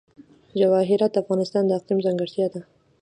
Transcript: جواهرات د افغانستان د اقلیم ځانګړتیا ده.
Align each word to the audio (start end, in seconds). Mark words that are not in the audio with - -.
جواهرات 0.59 1.11
د 1.13 1.17
افغانستان 1.23 1.63
د 1.65 1.71
اقلیم 1.79 1.99
ځانګړتیا 2.05 2.45
ده. 2.53 2.61